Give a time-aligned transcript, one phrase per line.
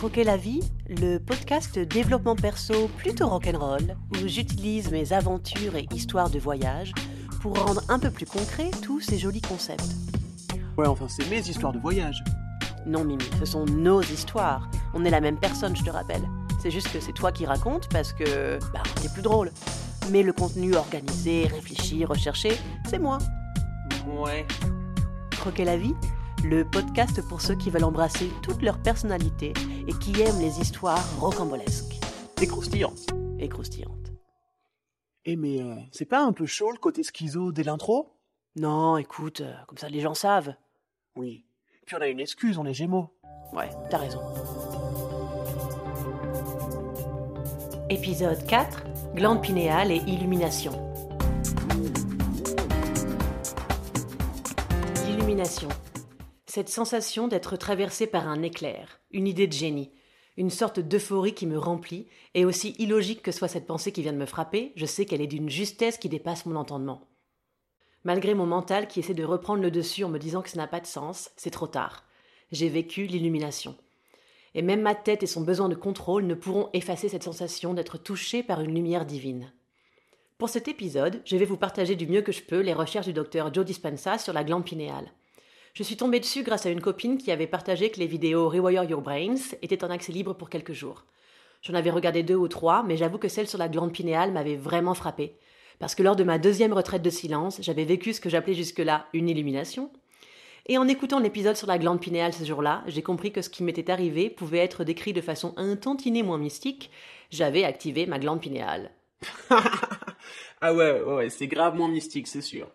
[0.00, 6.30] Croquer la vie, le podcast développement perso plutôt rock'n'roll, où j'utilise mes aventures et histoires
[6.30, 6.94] de voyage
[7.42, 9.94] pour rendre un peu plus concret tous ces jolis concepts.
[10.78, 12.24] Ouais, enfin, c'est mes histoires de voyage.
[12.86, 14.70] Non, Mimi, ce sont nos histoires.
[14.94, 16.22] On est la même personne, je te rappelle.
[16.62, 19.52] C'est juste que c'est toi qui racontes parce que, bah, t'es plus drôle.
[20.10, 22.56] Mais le contenu organisé, réfléchi, recherché,
[22.88, 23.18] c'est moi.
[24.06, 24.46] Ouais.
[25.32, 25.94] Croquer la vie,
[26.44, 29.52] le podcast pour ceux qui veulent embrasser toute leur personnalité
[29.86, 31.94] et qui aiment les histoires rocambolesques
[32.40, 32.92] Et croustillant.
[33.38, 34.12] et croustillantes.
[35.26, 38.16] Eh mais euh, c'est pas un peu chaud le côté schizo dès l'intro?
[38.56, 40.54] Non, écoute, euh, comme ça les gens savent.
[41.16, 41.44] Oui.
[41.86, 43.10] Puis on a une excuse, on est gémeaux.
[43.52, 44.20] Ouais, t'as raison.
[47.90, 48.84] Épisode 4
[49.14, 50.72] Glande pinéale et illumination.
[55.06, 55.68] L'illumination.
[56.52, 59.92] Cette sensation d'être traversé par un éclair, une idée de génie,
[60.36, 64.12] une sorte d'euphorie qui me remplit, et aussi illogique que soit cette pensée qui vient
[64.12, 67.08] de me frapper, je sais qu'elle est d'une justesse qui dépasse mon entendement.
[68.02, 70.66] Malgré mon mental qui essaie de reprendre le dessus en me disant que ça n'a
[70.66, 72.04] pas de sens, c'est trop tard.
[72.50, 73.76] J'ai vécu l'illumination.
[74.56, 77.96] Et même ma tête et son besoin de contrôle ne pourront effacer cette sensation d'être
[77.96, 79.52] touché par une lumière divine.
[80.36, 83.12] Pour cet épisode, je vais vous partager du mieux que je peux les recherches du
[83.12, 85.12] docteur Joe Dispenza sur la glande pinéale.
[85.74, 88.84] Je suis tombée dessus grâce à une copine qui avait partagé que les vidéos Rewire
[88.84, 91.04] Your Brains étaient en accès libre pour quelques jours.
[91.62, 94.56] J'en avais regardé deux ou trois, mais j'avoue que celle sur la glande pinéale m'avait
[94.56, 95.36] vraiment frappée.
[95.78, 99.06] Parce que lors de ma deuxième retraite de silence, j'avais vécu ce que j'appelais jusque-là
[99.12, 99.90] une illumination.
[100.66, 103.62] Et en écoutant l'épisode sur la glande pinéale ce jour-là, j'ai compris que ce qui
[103.62, 106.90] m'était arrivé pouvait être décrit de façon un tantinet moins mystique.
[107.30, 108.90] J'avais activé ma glande pinéale.
[110.60, 112.68] ah ouais, ouais, ouais, c'est grave moins mystique, c'est sûr.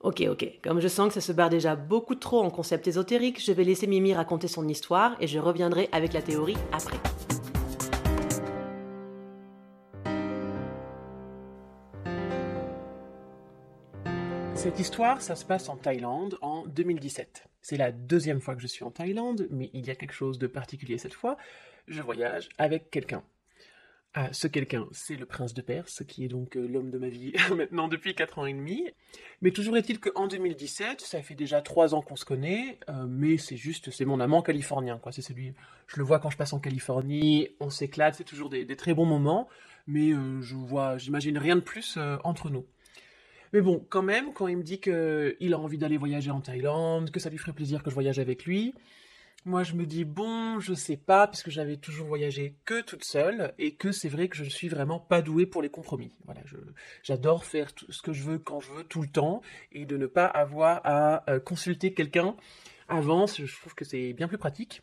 [0.00, 0.60] Ok, ok.
[0.62, 3.64] Comme je sens que ça se barre déjà beaucoup trop en concept ésotérique, je vais
[3.64, 6.98] laisser Mimi raconter son histoire et je reviendrai avec la théorie après.
[14.54, 17.44] Cette histoire, ça se passe en Thaïlande en 2017.
[17.62, 20.38] C'est la deuxième fois que je suis en Thaïlande, mais il y a quelque chose
[20.38, 21.36] de particulier cette fois.
[21.88, 23.22] Je voyage avec quelqu'un.
[24.32, 27.34] Ce quelqu'un, c'est le prince de Perse, qui est donc euh, l'homme de ma vie
[27.54, 28.88] maintenant depuis 4 ans et demi.
[29.42, 33.36] Mais toujours est-il qu'en 2017, ça fait déjà 3 ans qu'on se connaît, euh, mais
[33.36, 35.12] c'est juste, c'est mon amant californien, quoi.
[35.12, 35.52] C'est celui,
[35.86, 39.04] je le vois quand je passe en Californie, on s'éclate, c'est toujours des, très bons
[39.04, 39.48] moments,
[39.86, 42.64] mais euh, je vois, j'imagine rien de plus entre nous.
[43.52, 47.10] Mais bon, quand même, quand il me dit qu'il a envie d'aller voyager en Thaïlande,
[47.10, 48.74] que ça lui ferait plaisir que je voyage avec lui,
[49.46, 53.54] moi je me dis bon, je sais pas, puisque j'avais toujours voyagé que toute seule,
[53.58, 56.12] et que c'est vrai que je ne suis vraiment pas douée pour les compromis.
[56.24, 56.40] Voilà,
[57.04, 59.40] j'adore faire ce que je veux quand je veux, tout le temps,
[59.70, 62.36] et de ne pas avoir à euh, consulter quelqu'un
[62.88, 64.82] avant, je trouve que c'est bien plus pratique.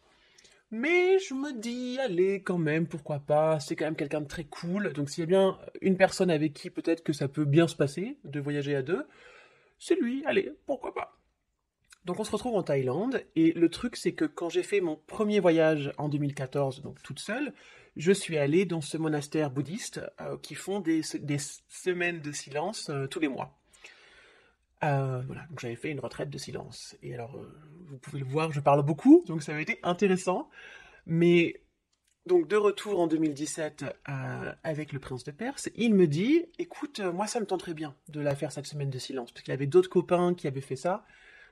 [0.71, 4.45] Mais je me dis, allez, quand même, pourquoi pas, c'est quand même quelqu'un de très
[4.45, 7.67] cool, donc s'il y a bien une personne avec qui peut-être que ça peut bien
[7.67, 9.05] se passer, de voyager à deux,
[9.77, 11.17] c'est lui, allez, pourquoi pas.
[12.05, 14.97] Donc on se retrouve en Thaïlande, et le truc c'est que quand j'ai fait mon
[15.07, 17.53] premier voyage en 2014, donc toute seule,
[17.95, 23.07] je suis allée dans ce monastère bouddhiste euh, qui font des, semaines de silence euh,
[23.07, 23.57] tous les mois.
[24.83, 26.97] Euh, voilà, donc j'avais fait une retraite de silence.
[27.01, 27.39] Et alors,
[27.85, 30.49] vous pouvez le voir, je parle beaucoup, donc ça avait été intéressant.
[31.05, 31.63] Mais
[32.25, 37.01] donc de retour en 2017 euh, avec le prince de Perse, il me dit, écoute,
[37.01, 39.67] moi ça me tenterait bien de la faire cette semaine de silence, parce qu'il avait
[39.67, 41.05] d'autres copains qui avaient fait ça,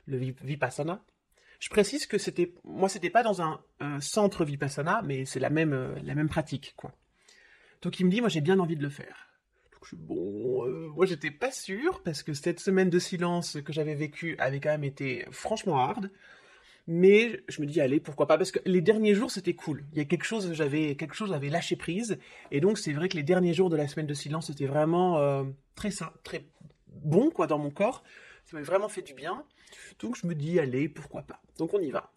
[0.06, 1.04] le vi- Vipassana.
[1.60, 3.62] Je précise que c'était, moi c'était pas dans un,
[4.00, 6.92] centre Vipassana, mais c'est la même, euh, la même pratique, quoi.
[7.82, 9.28] Donc il me dit, moi j'ai bien envie de le faire.
[9.74, 13.58] Donc je suis bon, euh, moi j'étais pas sûr parce que cette semaine de silence
[13.64, 16.12] que j'avais vécue avait quand même été franchement hard.
[16.88, 19.86] Mais je me dis allez pourquoi pas parce que les derniers jours c'était cool.
[19.92, 22.18] Il y a quelque chose j'avais quelque chose j'avais lâché prise
[22.50, 25.20] et donc c'est vrai que les derniers jours de la semaine de silence c'était vraiment
[25.20, 25.44] euh,
[25.76, 25.92] très
[26.24, 26.44] très
[26.88, 28.04] bon quoi dans mon corps.
[28.46, 29.46] Ça m'a vraiment fait du bien.
[29.99, 31.41] Donc je me dis allez pourquoi pas.
[31.58, 32.11] Donc on y va.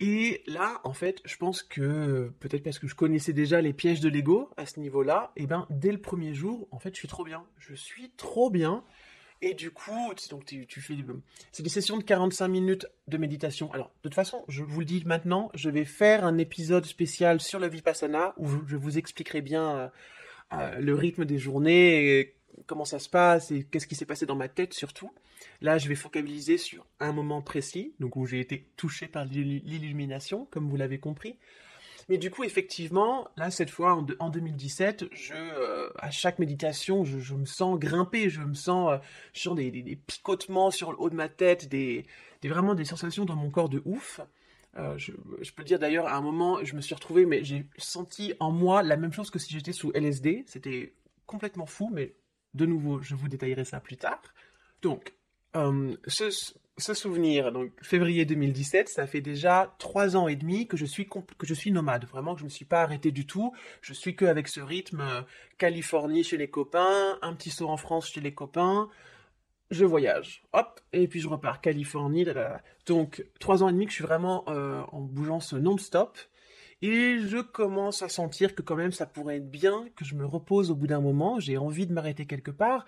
[0.00, 4.00] Et là, en fait, je pense que peut-être parce que je connaissais déjà les pièges
[4.00, 7.08] de l'ego à ce niveau-là, et ben dès le premier jour, en fait, je suis
[7.08, 7.44] trop bien.
[7.58, 8.84] Je suis trop bien.
[9.40, 10.96] Et du coup, donc tu, tu fais,
[11.52, 13.72] c'est des sessions de 45 minutes de méditation.
[13.72, 17.40] Alors, de toute façon, je vous le dis maintenant, je vais faire un épisode spécial
[17.40, 19.88] sur le vipassana où je vous expliquerai bien euh,
[20.54, 22.34] euh, le rythme des journées, et
[22.66, 25.10] comment ça se passe et qu'est-ce qui s'est passé dans ma tête surtout.
[25.60, 29.62] Là, je vais focaliser sur un moment précis, donc où j'ai été touché par l'illu-
[29.64, 31.36] l'illumination, comme vous l'avez compris.
[32.08, 36.38] Mais du coup, effectivement, là, cette fois, en, de- en 2017, je, euh, à chaque
[36.38, 38.98] méditation, je, me sens grimper, je me sens,
[39.46, 42.06] euh, des, picotements sur le haut de ma tête, des,
[42.40, 44.20] des- vraiment des sensations dans mon corps de ouf.
[44.76, 45.12] Euh, je,
[45.42, 48.52] je, peux dire d'ailleurs, à un moment, je me suis retrouvé, mais j'ai senti en
[48.52, 50.44] moi la même chose que si j'étais sous LSD.
[50.46, 50.94] C'était
[51.26, 52.14] complètement fou, mais
[52.54, 54.22] de nouveau, je vous détaillerai ça plus tard.
[54.82, 55.14] Donc,
[55.56, 60.84] euh, ce, souvenir, donc février 2017, ça fait déjà trois ans et demi que je
[60.84, 62.04] suis que je suis nomade.
[62.06, 63.52] Vraiment, que je me suis pas arrêté du tout.
[63.80, 65.22] Je suis que avec ce rythme euh,
[65.58, 68.88] Californie chez les copains, un petit saut en France chez les copains.
[69.70, 72.24] Je voyage, hop, et puis je repars Californie.
[72.86, 76.16] Donc trois ans et demi que je suis vraiment euh, en bougeant ce non-stop.
[76.80, 80.24] Et je commence à sentir que quand même ça pourrait être bien que je me
[80.24, 81.40] repose au bout d'un moment.
[81.40, 82.86] J'ai envie de m'arrêter quelque part.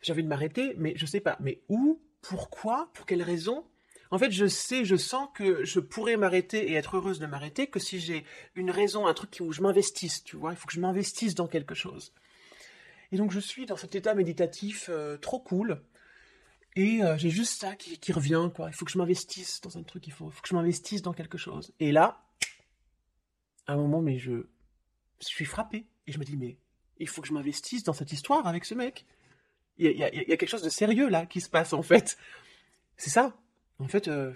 [0.00, 1.36] J'ai envie de m'arrêter, mais je sais pas.
[1.40, 2.00] Mais où?
[2.20, 2.90] Pourquoi?
[2.94, 3.64] Pour quelle raison?
[4.12, 7.66] En fait, je sais, je sens que je pourrais m'arrêter et être heureuse de m'arrêter
[7.66, 8.24] que si j'ai
[8.54, 10.52] une raison, un truc où je m'investisse, tu vois.
[10.52, 12.12] Il faut que je m'investisse dans quelque chose.
[13.10, 15.82] Et donc je suis dans cet état méditatif euh, trop cool.
[16.76, 18.68] Et euh, j'ai juste ça qui, revient, quoi.
[18.68, 21.36] Il faut que je m'investisse dans un truc, il faut que je m'investisse dans quelque
[21.36, 21.72] chose.
[21.80, 22.22] Et là,
[23.66, 24.46] un moment, mais je,
[25.20, 25.86] je suis frappé.
[26.06, 26.58] Et je me dis, mais
[26.98, 29.06] il faut que je m'investisse dans cette histoire avec ce mec.
[29.78, 31.82] Il y, a, il y a, quelque chose de sérieux là qui se passe en
[31.82, 32.18] fait.
[32.96, 33.34] C'est ça.
[33.78, 34.32] En fait, euh,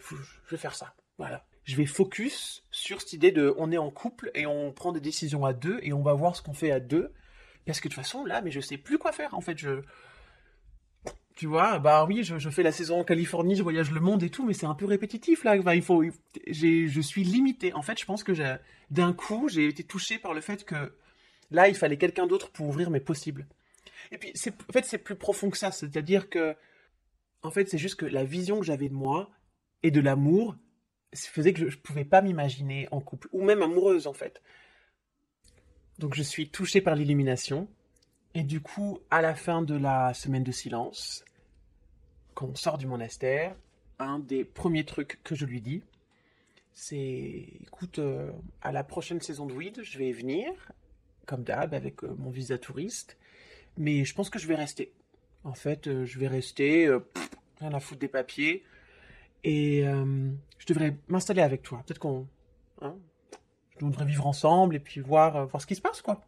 [0.46, 0.94] je vais faire ça.
[1.19, 1.44] Voilà.
[1.64, 5.00] Je vais focus sur cette idée de on est en couple et on prend des
[5.00, 7.12] décisions à deux et on va voir ce qu'on fait à deux.
[7.67, 9.34] Parce que de toute façon, là, mais je sais plus quoi faire.
[9.34, 9.82] En fait, je.
[11.37, 14.23] Tu vois, bah oui, je, je fais la saison en Californie, je voyage le monde
[14.23, 15.55] et tout, mais c'est un peu répétitif là.
[15.75, 16.03] il faut,
[16.47, 17.75] je suis limité.
[17.75, 18.33] En fait, je pense que
[18.91, 20.94] d'un coup, j'ai été touché par le fait que
[21.50, 23.47] là, il fallait quelqu'un d'autre pour ouvrir mes possibles.
[24.12, 24.33] Et puis,
[24.69, 25.71] en fait, c'est plus profond que ça.
[25.71, 26.56] C'est-à-dire que,
[27.43, 29.31] en fait, c'est juste que la vision que j'avais de moi
[29.83, 30.56] et de l'amour
[31.15, 34.41] faisait que je ne pouvais pas m'imaginer en couple, ou même amoureuse, en fait.
[35.99, 37.69] Donc, je suis touché par l'illumination.
[38.37, 41.25] Et du coup, à la fin de la semaine de silence,
[42.35, 43.56] quand on sort du monastère,
[43.99, 45.83] un des premiers trucs que je lui dis,
[46.75, 48.31] c'est écoute, euh,
[48.61, 50.53] à la prochaine saison de Weed, je vais venir,
[51.25, 53.17] comme d'hab, avec euh, mon visa touriste,
[53.79, 54.93] mais je pense que je vais rester.
[55.44, 56.91] En fait, euh, je vais rester,
[57.59, 58.65] rien à foutre des papiers.
[59.44, 61.83] Et je devrais m'installer avec toi.
[61.87, 62.27] Peut-être qu'on.
[62.83, 62.97] Hein,
[63.81, 66.23] on devrait vivre ensemble et puis voir, voir ce qui se passe, quoi.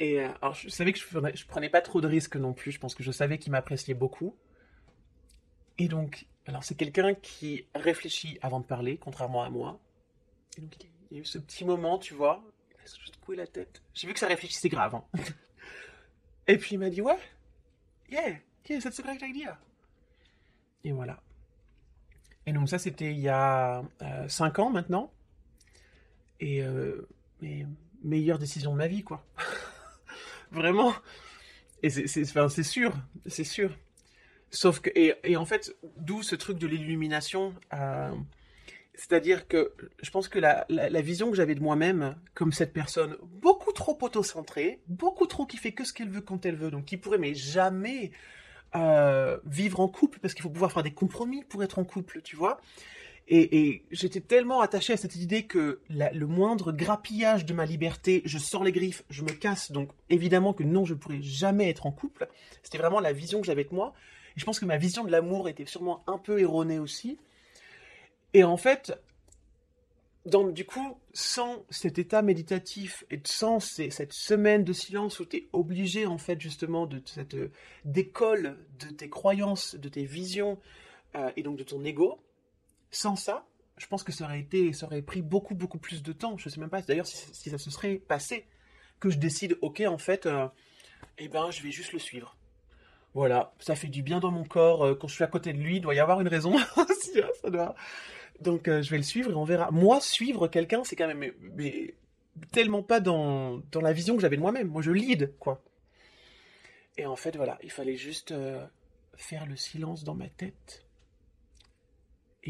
[0.00, 2.70] Et alors, je savais que je, prenais pas trop de risques non plus.
[2.70, 4.36] Je pense que je savais qu'il m'appréciait beaucoup.
[5.78, 9.80] Et donc, alors c'est quelqu'un qui réfléchit avant de parler, contrairement à moi.
[10.56, 10.74] Et donc,
[11.10, 12.44] il y a eu ce petit moment, tu vois.
[12.84, 13.82] Je te couer la tête?
[13.92, 14.94] J'ai vu que ça réfléchissait grave.
[14.94, 15.04] Hein.
[16.46, 17.18] Et puis il m'a dit, ouais,
[18.10, 19.58] yeah, yeah, that's a great idea.
[20.84, 21.20] Et voilà.
[22.46, 23.82] Et donc ça, c'était il y a
[24.28, 25.12] 5 euh, ans maintenant.
[26.40, 27.06] Et euh,
[28.02, 29.26] meilleure décision de ma vie, quoi.
[30.50, 30.94] Vraiment.
[31.82, 32.92] Et c'est sûr,
[33.26, 33.70] c'est sûr.
[34.50, 37.54] Sauf que, et, et en fait, d'où ce truc de l'illumination.
[37.74, 38.10] Euh,
[38.98, 39.72] c'est-à-dire que
[40.02, 40.66] je pense que la,
[41.00, 45.70] vision que j'avais de moi-même, comme cette personne beaucoup trop autocentrée, beaucoup trop qui fait
[45.70, 48.10] que ce qu'elle veut quand elle veut, donc qui pourrait mais jamais
[48.74, 52.22] euh, vivre en couple, parce qu'il faut pouvoir faire des compromis pour être en couple,
[52.22, 52.60] tu vois.
[53.30, 58.38] Et, j'étais tellement attaché à cette idée que le moindre grappillage de ma liberté, je
[58.38, 61.84] sors les griffes, je me casse, donc évidemment que non, je ne pourrais jamais être
[61.84, 62.26] en couple.
[62.62, 63.92] C'était vraiment la vision que j'avais de moi.
[64.34, 67.18] Et je pense que ma vision de l'amour était sûrement un peu erronée aussi.
[68.32, 68.98] Et en fait,
[70.24, 75.48] du coup, sans cet état méditatif et sans cette semaine de silence où tu es
[75.52, 77.36] obligé, en fait, justement, de cette
[77.84, 80.58] d'école de tes croyances, de tes visions
[81.14, 82.18] euh, et donc de ton ego,
[82.90, 83.46] sans ça,
[83.78, 86.36] je pense que ça aurait été, ça aurait pris beaucoup, beaucoup plus de temps.
[86.36, 88.46] Je sais même pas d'ailleurs si, ça se serait passé
[89.00, 90.48] que je décide, ok, en fait, euh,
[91.18, 92.36] eh ben, je vais juste le suivre.
[93.14, 94.84] Voilà, ça fait du bien dans mon corps.
[94.84, 96.56] Euh, quand je suis à côté de lui, il doit y avoir une raison.
[97.42, 97.74] ça doit,
[98.40, 99.70] donc euh, je vais le suivre et on verra.
[99.70, 101.32] Moi, suivre quelqu'un, c'est quand même
[102.52, 104.68] tellement pas dans, dans la vision que j'avais de moi-même.
[104.68, 105.62] Moi, je lead, quoi.
[106.96, 108.34] Et en fait, voilà, il fallait juste
[109.16, 110.87] faire le silence dans ma tête.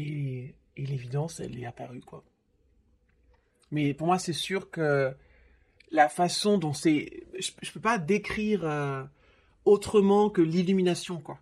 [0.01, 2.23] Et, l'évidence, elle est apparue, quoi.
[3.71, 5.13] Mais pour moi, c'est sûr que
[5.91, 7.23] la façon dont c'est...
[7.37, 9.03] Je, je peux pas décrire euh,
[9.65, 11.39] autrement que l'illumination, quoi.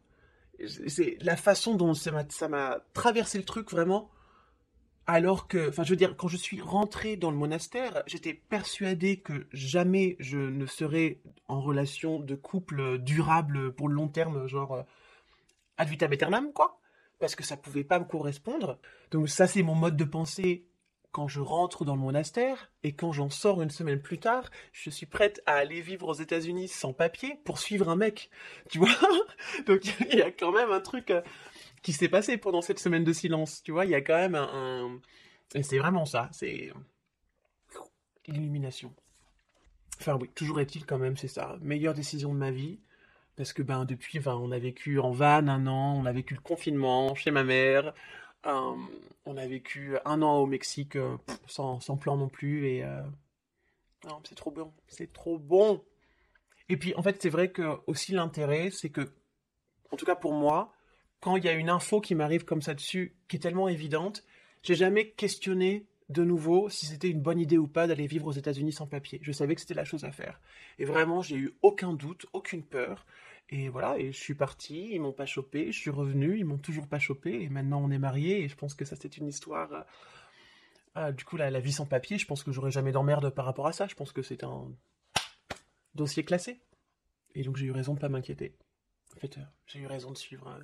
[0.87, 4.09] C'est la façon dont ça m'a traversé le truc, vraiment
[5.07, 9.21] alors que, enfin, je veux dire, quand je suis rentré dans le monastère, j'étais persuadé
[9.21, 14.73] que jamais je ne serais en relation de couple durable pour le long terme, genre
[14.73, 14.83] euh,
[15.77, 16.77] ad vitam aeternam, quoi,
[17.19, 18.79] parce que ça pouvait pas me correspondre.
[19.11, 20.65] Donc ça, c'est mon mode de pensée
[21.11, 24.89] quand je rentre dans le monastère et quand j'en sors une semaine plus tard, je
[24.89, 28.29] suis prête à aller vivre aux États-Unis sans papier pour suivre un mec,
[28.69, 28.89] tu vois?
[29.65, 29.81] Donc
[30.11, 31.09] il y a quand même un truc.
[31.11, 31.21] Euh,
[31.81, 33.63] qui s'est passé pendant cette semaine de silence.
[33.63, 34.99] Tu vois, il y a quand même un.
[35.55, 36.71] Et c'est vraiment ça, c'est.
[38.27, 38.93] L'illumination.
[40.01, 41.57] Enfin oui, toujours est-il quand même, c'est ça.
[41.61, 42.81] Meilleure décision de ma vie.
[43.37, 46.33] Parce que ben depuis, enfin, on a vécu en van un an, on a vécu
[46.33, 47.93] le confinement chez ma mère,
[48.47, 48.75] euh,
[49.25, 53.01] on a vécu un an au Mexique euh, sans, sans, plan non plus et euh,
[54.23, 55.83] c'est trop bon, c'est trop bon.
[56.67, 59.13] Et puis en fait c'est vrai que aussi l'intérêt c'est que,
[59.91, 60.73] en tout cas pour moi,
[61.19, 64.23] quand il y a une info qui m'arrive comme ça dessus, qui est tellement évidente,
[64.63, 68.31] j'ai jamais questionné de nouveau si c'était une bonne idée ou pas d'aller vivre aux
[68.31, 69.19] États-Unis sans papier.
[69.21, 70.39] Je savais que c'était la chose à faire.
[70.79, 73.05] Et vraiment, j'ai eu aucun doute, aucune peur.
[73.49, 76.57] Et voilà, et je suis parti, ils m'ont pas chopé, je suis revenu, ils m'ont
[76.57, 79.27] toujours pas chopé, et maintenant on est mariés, et je pense que ça c'est une
[79.27, 79.85] histoire.
[80.95, 83.45] Ah, du coup, la, la vie sans papier, je pense que j'aurais jamais d'emmerde par
[83.45, 83.85] rapport à ça.
[83.87, 84.67] Je pense que c'est un
[85.93, 86.59] dossier classé.
[87.35, 88.55] Et donc j'ai eu raison de pas m'inquiéter.
[89.15, 90.59] En fait, euh, j'ai eu raison de suivre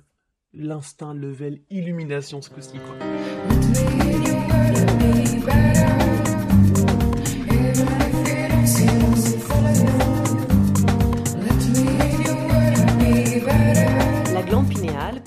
[0.52, 2.98] l'instinct level illumination ce coup-ci, quoi.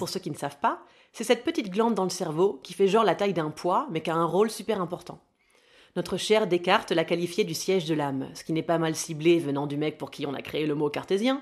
[0.08, 0.80] Pour ceux qui ne savent pas,
[1.12, 4.00] c'est cette petite glande dans le cerveau qui fait genre la taille d'un poids, mais
[4.00, 5.20] qui a un rôle super important.
[5.98, 9.38] Notre cher Descartes l'a qualifié du siège de l'âme, ce qui n'est pas mal ciblé
[9.38, 11.42] venant du mec pour qui on a créé le mot cartésien,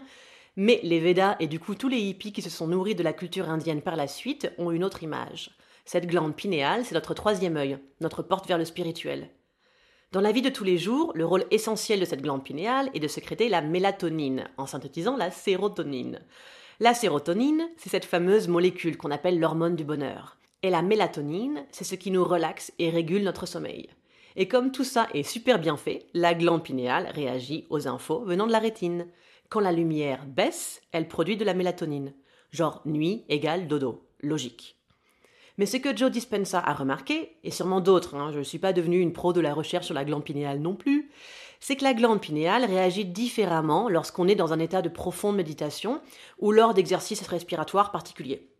[0.55, 3.13] mais les Védas et du coup tous les hippies qui se sont nourris de la
[3.13, 5.51] culture indienne par la suite ont une autre image.
[5.85, 9.29] Cette glande pinéale, c'est notre troisième œil, notre porte vers le spirituel.
[10.11, 12.99] Dans la vie de tous les jours, le rôle essentiel de cette glande pinéale est
[12.99, 16.21] de sécréter la mélatonine, en synthétisant la sérotonine.
[16.81, 20.37] La sérotonine, c'est cette fameuse molécule qu'on appelle l'hormone du bonheur.
[20.61, 23.89] Et la mélatonine, c'est ce qui nous relaxe et régule notre sommeil.
[24.35, 28.45] Et comme tout ça est super bien fait, la glande pinéale réagit aux infos venant
[28.45, 29.07] de la rétine.
[29.47, 32.13] Quand la lumière baisse, elle produit de la mélatonine.
[32.51, 34.05] Genre nuit égale dodo.
[34.19, 34.75] Logique.
[35.57, 38.73] Mais ce que Joe Dispenza a remarqué, et sûrement d'autres, hein, je ne suis pas
[38.73, 41.09] devenu une pro de la recherche sur la glande pinéale non plus,
[41.65, 45.99] c'est que la glande pinéale réagit différemment lorsqu'on est dans un état de profonde méditation
[46.37, 48.51] ou lors d'exercices respiratoires particuliers.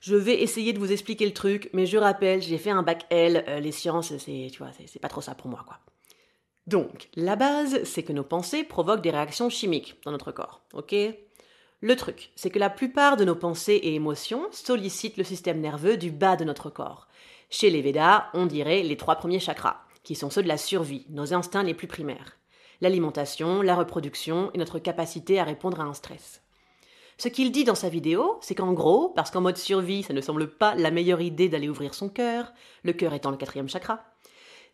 [0.00, 3.06] Je vais essayer de vous expliquer le truc, mais je rappelle, j'ai fait un bac
[3.10, 5.80] L, euh, les sciences, c'est, tu vois, c'est, pas trop ça pour moi, quoi.
[6.68, 10.94] Donc, la base, c'est que nos pensées provoquent des réactions chimiques dans notre corps, ok?
[11.80, 15.96] Le truc, c'est que la plupart de nos pensées et émotions sollicitent le système nerveux
[15.96, 17.08] du bas de notre corps.
[17.50, 21.06] Chez les Védas, on dirait les trois premiers chakras qui sont ceux de la survie,
[21.10, 22.38] nos instincts les plus primaires.
[22.80, 26.42] L'alimentation, la reproduction et notre capacité à répondre à un stress.
[27.18, 30.20] Ce qu'il dit dans sa vidéo, c'est qu'en gros, parce qu'en mode survie, ça ne
[30.20, 34.04] semble pas la meilleure idée d'aller ouvrir son cœur, le cœur étant le quatrième chakra,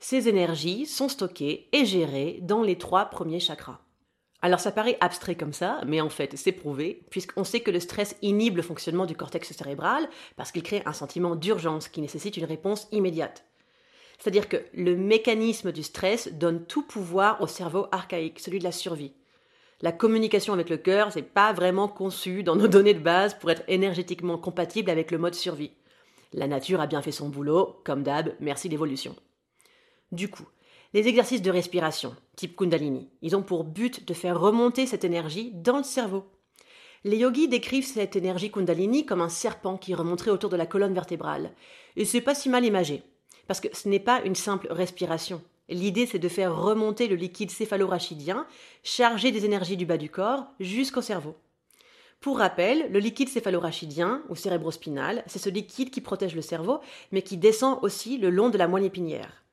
[0.01, 3.81] ces énergies sont stockées et gérées dans les trois premiers chakras.
[4.41, 7.81] Alors ça paraît abstrait comme ça, mais en fait c'est prouvé, puisqu'on sait que le
[7.81, 12.37] stress inhibe le fonctionnement du cortex cérébral, parce qu'il crée un sentiment d'urgence qui nécessite
[12.37, 13.48] une réponse immédiate.
[14.19, 18.73] C'est-à-dire que le mécanisme du stress donne tout pouvoir au cerveau archaïque, celui de la
[18.73, 19.13] survie.
[19.81, 23.51] La communication avec le cœur, n'est pas vraiment conçu dans nos données de base pour
[23.51, 25.73] être énergétiquement compatible avec le mode survie.
[26.33, 29.15] La nature a bien fait son boulot, comme d'hab, merci l'évolution.
[30.11, 30.47] Du coup,
[30.95, 35.53] les exercices de respiration, type Kundalini, ils ont pour but de faire remonter cette énergie
[35.55, 36.25] dans le cerveau.
[37.05, 40.95] Les yogis décrivent cette énergie Kundalini comme un serpent qui remonterait autour de la colonne
[40.95, 41.53] vertébrale.
[41.97, 43.03] Et c'est pas si mal imagé.
[43.49, 45.43] Parce que ce n'est pas une simple respiration.
[45.69, 48.47] L'idée, c'est de faire remonter le liquide céphalorachidien,
[48.85, 51.35] chargé des énergies du bas du corps, jusqu'au cerveau.
[52.21, 57.23] Pour rappel, le liquide céphalorachidien, ou cérébrospinal, c'est ce liquide qui protège le cerveau, mais
[57.23, 59.45] qui descend aussi le long de la moelle épinière.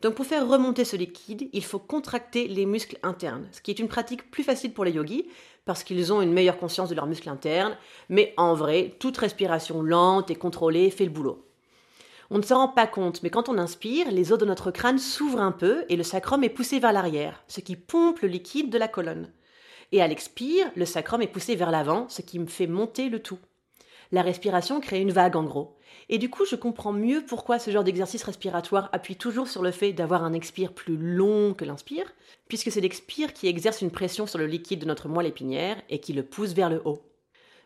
[0.00, 3.78] Donc pour faire remonter ce liquide, il faut contracter les muscles internes, ce qui est
[3.78, 5.26] une pratique plus facile pour les yogis,
[5.64, 7.76] parce qu'ils ont une meilleure conscience de leurs muscles internes,
[8.08, 11.44] mais en vrai, toute respiration lente et contrôlée fait le boulot.
[12.30, 14.98] On ne s'en rend pas compte, mais quand on inspire, les os de notre crâne
[14.98, 18.70] s'ouvrent un peu et le sacrum est poussé vers l'arrière, ce qui pompe le liquide
[18.70, 19.30] de la colonne.
[19.92, 23.20] Et à l'expire, le sacrum est poussé vers l'avant, ce qui me fait monter le
[23.20, 23.38] tout.
[24.10, 25.76] La respiration crée une vague en gros.
[26.08, 29.70] Et du coup, je comprends mieux pourquoi ce genre d'exercice respiratoire appuie toujours sur le
[29.70, 32.12] fait d'avoir un expire plus long que l'inspire,
[32.48, 36.00] puisque c'est l'expire qui exerce une pression sur le liquide de notre moelle épinière et
[36.00, 37.02] qui le pousse vers le haut.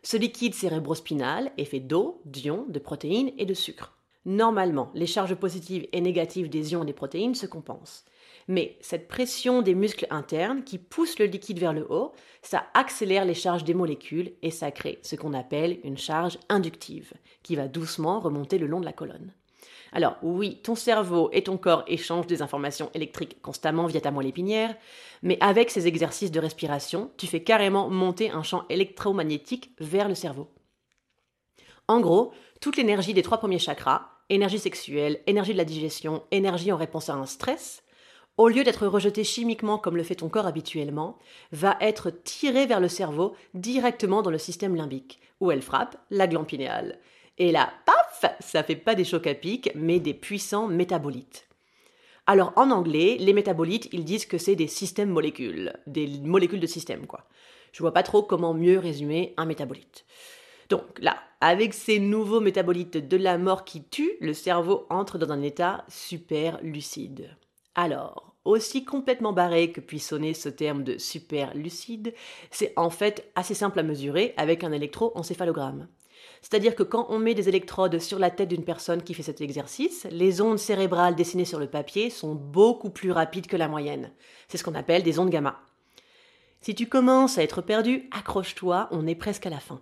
[0.03, 3.98] Ce liquide cérébrospinal est fait d'eau, d'ions, de protéines et de sucre.
[4.25, 8.03] Normalement, les charges positives et négatives des ions des protéines se compensent.
[8.47, 13.23] Mais cette pression des muscles internes qui pousse le liquide vers le haut, ça accélère
[13.23, 17.67] les charges des molécules et ça crée ce qu'on appelle une charge inductive, qui va
[17.67, 19.33] doucement remonter le long de la colonne.
[19.91, 24.27] Alors oui, ton cerveau et ton corps échangent des informations électriques constamment via ta moelle
[24.27, 24.75] épinière,
[25.21, 30.15] mais avec ces exercices de respiration, tu fais carrément monter un champ électromagnétique vers le
[30.15, 30.49] cerveau.
[31.87, 36.71] En gros, toute l'énergie des trois premiers chakras, énergie sexuelle, énergie de la digestion, énergie
[36.71, 37.83] en réponse à un stress,
[38.37, 41.17] au lieu d'être rejetée chimiquement comme le fait ton corps habituellement,
[41.51, 46.27] va être tirée vers le cerveau directement dans le système limbique, où elle frappe la
[46.27, 46.99] glande pinéale.
[47.37, 51.47] Et là, paf, ça fait pas des chocs à pic, mais des puissants métabolites.
[52.27, 56.67] Alors en anglais, les métabolites, ils disent que c'est des systèmes molécules, des molécules de
[56.67, 57.25] système quoi.
[57.71, 60.05] Je vois pas trop comment mieux résumer un métabolite.
[60.69, 65.31] Donc là, avec ces nouveaux métabolites de la mort qui tuent, le cerveau entre dans
[65.31, 67.35] un état super lucide.
[67.75, 72.13] Alors, aussi complètement barré que puisse sonner ce terme de super lucide,
[72.51, 75.87] c'est en fait assez simple à mesurer avec un électroencéphalogramme.
[76.41, 79.41] C'est-à-dire que quand on met des électrodes sur la tête d'une personne qui fait cet
[79.41, 84.11] exercice, les ondes cérébrales dessinées sur le papier sont beaucoup plus rapides que la moyenne.
[84.47, 85.59] C'est ce qu'on appelle des ondes gamma.
[86.61, 89.81] Si tu commences à être perdu, accroche-toi, on est presque à la fin.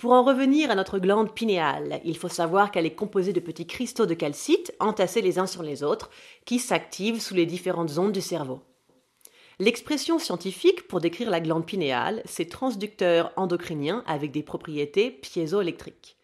[0.00, 3.66] Pour en revenir à notre glande pinéale, il faut savoir qu'elle est composée de petits
[3.66, 6.08] cristaux de calcite entassés les uns sur les autres,
[6.46, 8.62] qui s'activent sous les différentes ondes du cerveau.
[9.58, 16.16] L'expression scientifique pour décrire la glande pinéale, c'est transducteur endocrinien avec des propriétés piézoélectriques.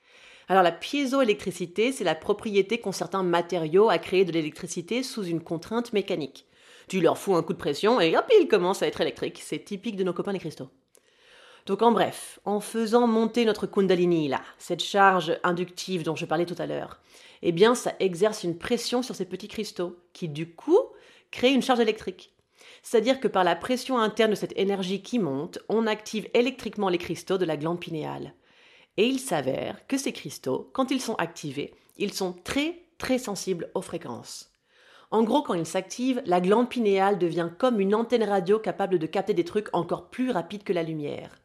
[0.48, 5.42] Alors la piézoélectricité, c'est la propriété qu'ont certains matériaux à créer de l'électricité sous une
[5.42, 6.46] contrainte mécanique.
[6.88, 9.42] Tu leur fous un coup de pression et hop, ils commencent à être électriques.
[9.44, 10.70] C'est typique de nos copains les cristaux.
[11.66, 16.46] Donc en bref, en faisant monter notre Kundalini là, cette charge inductive dont je parlais
[16.46, 17.00] tout à l'heure,
[17.42, 20.78] eh bien ça exerce une pression sur ces petits cristaux qui du coup
[21.32, 22.32] créent une charge électrique.
[22.84, 26.98] C'est-à-dire que par la pression interne de cette énergie qui monte, on active électriquement les
[26.98, 28.32] cristaux de la glande pinéale.
[28.96, 33.70] Et il s'avère que ces cristaux, quand ils sont activés, ils sont très très sensibles
[33.74, 34.52] aux fréquences.
[35.10, 39.06] En gros, quand ils s'activent, la glande pinéale devient comme une antenne radio capable de
[39.06, 41.40] capter des trucs encore plus rapides que la lumière.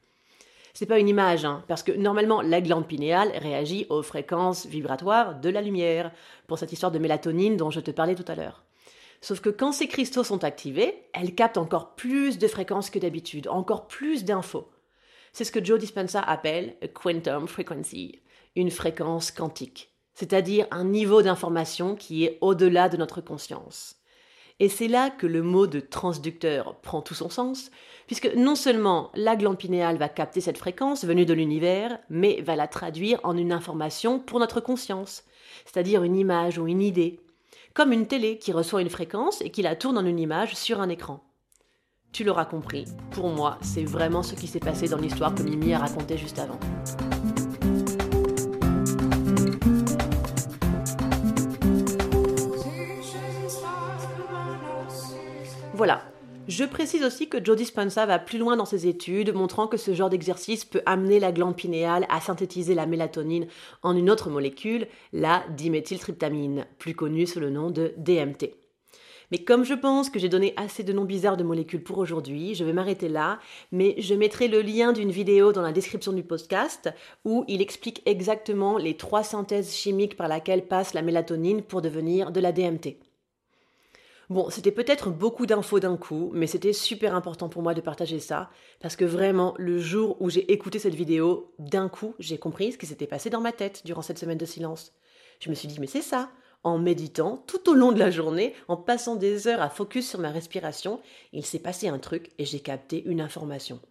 [0.73, 5.39] C'est pas une image, hein, parce que normalement la glande pinéale réagit aux fréquences vibratoires
[5.39, 6.11] de la lumière,
[6.48, 8.63] pour cette histoire de mélatonine dont je te parlais tout à l'heure.
[9.22, 13.48] Sauf que quand ces cristaux sont activés, elles captent encore plus de fréquences que d'habitude,
[13.48, 14.69] encore plus d'infos.
[15.31, 18.22] C'est ce que Joe Dispenza appelle a quantum frequency,
[18.55, 24.00] une fréquence quantique, c'est-à-dire un niveau d'information qui est au-delà de notre conscience.
[24.61, 27.71] Et c'est là que le mot de transducteur prend tout son sens,
[28.05, 32.55] puisque non seulement la glande pinéale va capter cette fréquence venue de l'univers, mais va
[32.55, 35.24] la traduire en une information pour notre conscience,
[35.65, 37.19] c'est-à-dire une image ou une idée,
[37.74, 40.79] comme une télé qui reçoit une fréquence et qui la tourne en une image sur
[40.79, 41.24] un écran.
[42.11, 45.74] Tu l'auras compris, pour moi, c'est vraiment ce qui s'est passé dans l'histoire que Mimi
[45.74, 46.59] a racontée juste avant.
[55.83, 56.03] Voilà,
[56.48, 59.96] je précise aussi que Joe Dispenza va plus loin dans ses études, montrant que ce
[59.96, 63.48] genre d'exercice peut amener la glande pinéale à synthétiser la mélatonine
[63.81, 68.53] en une autre molécule, la diméthyltryptamine, plus connue sous le nom de DMT.
[69.31, 72.53] Mais comme je pense que j'ai donné assez de noms bizarres de molécules pour aujourd'hui,
[72.53, 73.39] je vais m'arrêter là,
[73.72, 76.94] mais je mettrai le lien d'une vidéo dans la description du podcast
[77.25, 82.31] où il explique exactement les trois synthèses chimiques par lesquelles passe la mélatonine pour devenir
[82.31, 83.00] de la DMT.
[84.31, 88.22] Bon, c'était peut-être beaucoup d'infos d'un coup, mais c'était super important pour moi de partager
[88.22, 92.72] ça, parce que vraiment, le jour où j'ai écouté cette vidéo, d'un coup, j'ai compris
[92.72, 94.94] ce qui s'était passé dans ma tête durant cette semaine de silence.
[95.41, 96.31] Je me suis dit, mais c'est ça,
[96.63, 100.20] en méditant tout au long de la journée, en passant des heures à focus sur
[100.20, 101.01] ma respiration,
[101.33, 103.81] il s'est passé un truc et j'ai capté une information.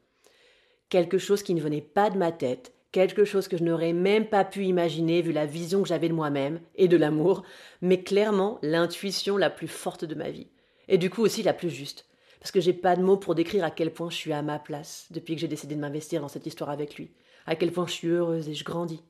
[0.89, 4.27] Quelque chose qui ne venait pas de ma tête, quelque chose que je n'aurais même
[4.27, 7.43] pas pu imaginer vu la vision que j'avais de moi-même et de l'amour,
[7.81, 10.49] mais clairement l'intuition la plus forte de ma vie.
[10.89, 12.07] Et du coup aussi la plus juste.
[12.41, 14.59] Parce que j'ai pas de mots pour décrire à quel point je suis à ma
[14.59, 17.11] place depuis que j'ai décidé de m'investir dans cette histoire avec lui.
[17.47, 19.03] À quel point je suis heureuse et je grandis.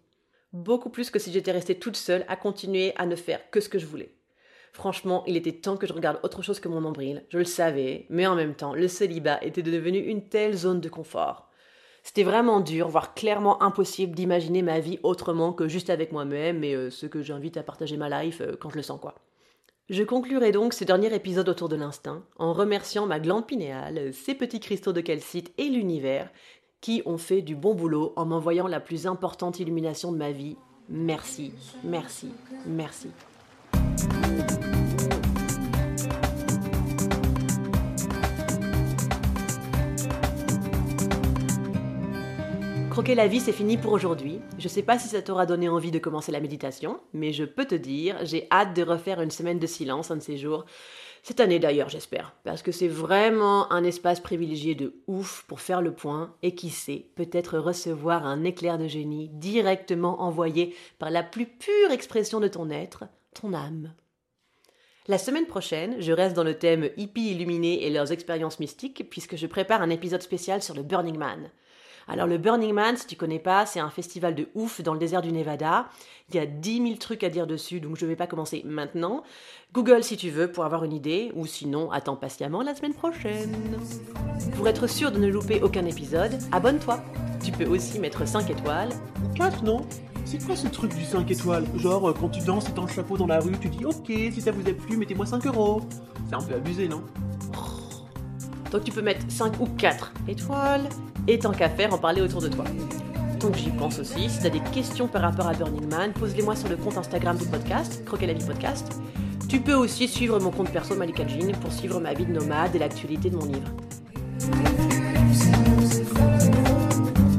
[0.53, 3.69] Beaucoup plus que si j'étais restée toute seule à continuer à ne faire que ce
[3.69, 4.13] que je voulais.
[4.73, 7.25] Franchement, il était temps que je regarde autre chose que mon nombril.
[7.29, 10.89] Je le savais, mais en même temps, le célibat était devenu une telle zone de
[10.89, 11.50] confort.
[12.11, 16.75] C'était vraiment dur, voire clairement impossible d'imaginer ma vie autrement que juste avec moi-même et
[16.75, 19.15] euh, ce que j'invite à partager ma life euh, quand je le sens quoi.
[19.89, 24.35] Je conclurai donc ce dernier épisode autour de l'instinct en remerciant ma glande pinéale, ses
[24.35, 26.29] petits cristaux de calcite et l'univers
[26.81, 30.57] qui ont fait du bon boulot en m'envoyant la plus importante illumination de ma vie.
[30.89, 31.53] Merci,
[31.85, 32.33] merci,
[32.67, 33.11] merci.
[43.01, 44.41] Croquer la vie, c'est fini pour aujourd'hui.
[44.59, 47.65] Je sais pas si ça t'aura donné envie de commencer la méditation, mais je peux
[47.65, 50.67] te dire, j'ai hâte de refaire une semaine de silence un de ces jours.
[51.23, 55.81] Cette année d'ailleurs, j'espère, parce que c'est vraiment un espace privilégié de ouf pour faire
[55.81, 61.23] le point et qui sait, peut-être recevoir un éclair de génie directement envoyé par la
[61.23, 63.95] plus pure expression de ton être, ton âme.
[65.09, 69.37] La semaine prochaine, je reste dans le thème hippies illuminés et leurs expériences mystiques, puisque
[69.37, 71.51] je prépare un épisode spécial sur le Burning Man.
[72.11, 74.99] Alors le Burning Man, si tu connais pas, c'est un festival de ouf dans le
[74.99, 75.87] désert du Nevada.
[76.29, 78.63] Il y a 10 000 trucs à dire dessus, donc je ne vais pas commencer
[78.67, 79.23] maintenant.
[79.73, 83.55] Google si tu veux pour avoir une idée, ou sinon attends patiemment la semaine prochaine.
[84.57, 87.01] Pour être sûr de ne louper aucun épisode, abonne-toi.
[87.45, 88.91] Tu peux aussi mettre 5 étoiles.
[89.37, 89.87] 4 non
[90.27, 91.65] c'est quoi ce truc du 5 étoiles?
[91.77, 94.07] Genre, euh, quand tu danses et t'as un chapeau dans la rue, tu dis Ok,
[94.07, 95.81] si ça vous a plu, mettez-moi 5 euros.
[96.29, 97.03] C'est un peu abusé, non?
[98.71, 100.89] Donc tu peux mettre 5 ou 4 étoiles,
[101.29, 102.65] et tant qu'à faire, en parler autour de toi.
[103.41, 106.69] Donc j'y pense aussi, si t'as des questions par rapport à Burning Man, pose-les-moi sur
[106.69, 109.01] le compte Instagram du podcast, Croquer la vie podcast.
[109.49, 111.25] Tu peux aussi suivre mon compte perso Malika
[111.61, 113.69] pour suivre ma vie de nomade et l'actualité de mon livre.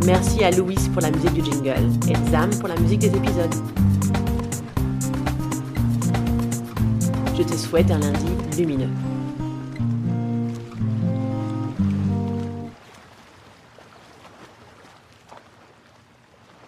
[0.06, 3.56] Merci à Louis pour la musique du jingle et Zam pour la musique des épisodes.
[7.38, 8.26] Je te souhaite un lundi
[8.58, 8.89] lumineux.